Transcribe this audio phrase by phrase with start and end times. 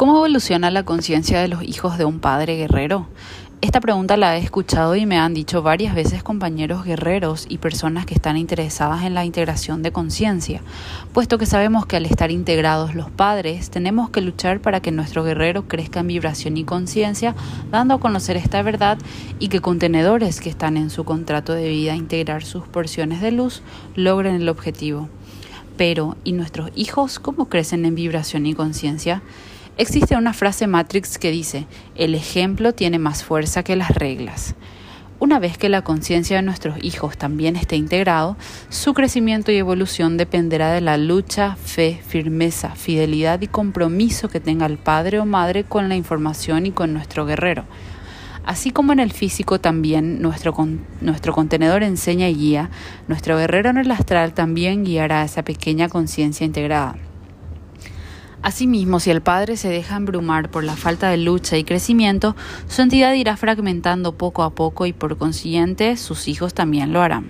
[0.00, 3.06] ¿Cómo evoluciona la conciencia de los hijos de un padre guerrero?
[3.60, 8.06] Esta pregunta la he escuchado y me han dicho varias veces compañeros guerreros y personas
[8.06, 10.62] que están interesadas en la integración de conciencia,
[11.12, 15.22] puesto que sabemos que al estar integrados los padres tenemos que luchar para que nuestro
[15.22, 17.34] guerrero crezca en vibración y conciencia,
[17.70, 18.96] dando a conocer esta verdad
[19.38, 23.60] y que contenedores que están en su contrato de vida integrar sus porciones de luz
[23.96, 25.10] logren el objetivo.
[25.76, 29.20] Pero, ¿y nuestros hijos cómo crecen en vibración y conciencia?
[29.80, 34.54] Existe una frase Matrix que dice, el ejemplo tiene más fuerza que las reglas.
[35.18, 38.36] Una vez que la conciencia de nuestros hijos también esté integrado,
[38.68, 44.66] su crecimiento y evolución dependerá de la lucha, fe, firmeza, fidelidad y compromiso que tenga
[44.66, 47.64] el padre o madre con la información y con nuestro guerrero.
[48.44, 50.54] Así como en el físico también nuestro,
[51.00, 52.68] nuestro contenedor enseña y guía,
[53.08, 56.96] nuestro guerrero en el astral también guiará a esa pequeña conciencia integrada.
[58.42, 62.34] Asimismo, si el padre se deja embrumar por la falta de lucha y crecimiento,
[62.68, 67.28] su entidad irá fragmentando poco a poco y por consiguiente sus hijos también lo harán.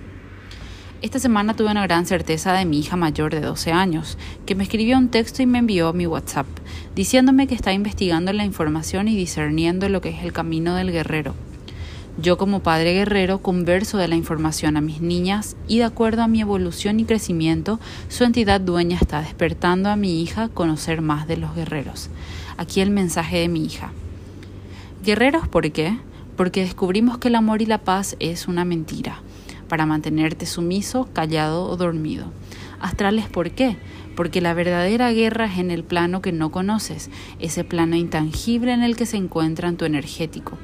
[1.01, 4.63] Esta semana tuve una gran certeza de mi hija mayor de 12 años, que me
[4.63, 6.47] escribió un texto y me envió mi WhatsApp,
[6.95, 11.35] diciéndome que está investigando la información y discerniendo lo que es el camino del guerrero,
[12.17, 16.27] yo como padre guerrero converso de la información a mis niñas y de acuerdo a
[16.27, 21.37] mi evolución y crecimiento, su entidad dueña está despertando a mi hija conocer más de
[21.37, 22.09] los guerreros.
[22.57, 23.93] Aquí el mensaje de mi hija.
[25.03, 25.97] Guerreros, ¿por qué?
[26.35, 29.21] Porque descubrimos que el amor y la paz es una mentira,
[29.67, 32.25] para mantenerte sumiso, callado o dormido.
[32.81, 33.77] Astrales, ¿por qué?
[34.15, 38.83] Porque la verdadera guerra es en el plano que no conoces, ese plano intangible en
[38.83, 40.57] el que se encuentra en tu energético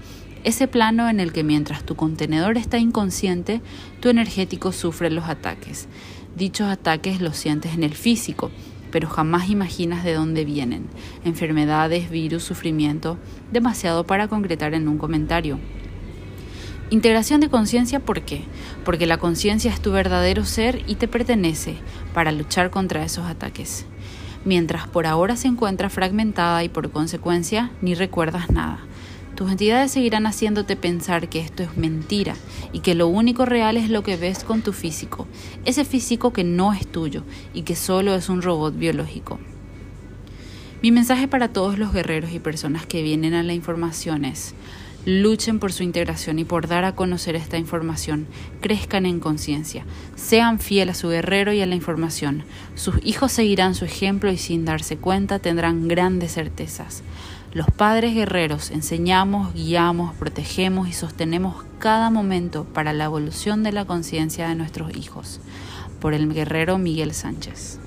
[0.47, 3.59] ese plano en el que mientras tu contenedor está inconsciente,
[3.99, 5.89] tu energético sufre los ataques.
[6.37, 8.49] Dichos ataques los sientes en el físico,
[8.89, 10.85] pero jamás imaginas de dónde vienen.
[11.25, 13.17] Enfermedades, virus, sufrimiento,
[13.51, 15.59] demasiado para concretar en un comentario.
[16.91, 18.45] Integración de conciencia, ¿por qué?
[18.86, 21.75] Porque la conciencia es tu verdadero ser y te pertenece
[22.13, 23.86] para luchar contra esos ataques.
[24.45, 28.80] Mientras por ahora se encuentra fragmentada y por consecuencia ni recuerdas nada.
[29.37, 32.33] Tus entidades seguirán haciéndote pensar que esto es mentira
[32.73, 35.27] y que lo único real es lo que ves con tu físico,
[35.64, 37.21] ese físico que no es tuyo
[37.53, 39.37] y que solo es un robot biológico.
[40.81, 44.55] Mi mensaje para todos los guerreros y personas que vienen a la información es,
[45.07, 48.27] luchen por su integración y por dar a conocer esta información,
[48.59, 49.85] crezcan en conciencia,
[50.17, 52.43] sean fieles a su guerrero y a la información.
[52.75, 57.03] Sus hijos seguirán su ejemplo y sin darse cuenta tendrán grandes certezas.
[57.53, 63.85] Los padres guerreros enseñamos, guiamos, protegemos y sostenemos cada momento para la evolución de la
[63.85, 65.39] conciencia de nuestros hijos.
[66.01, 67.79] Por el guerrero Miguel Sánchez.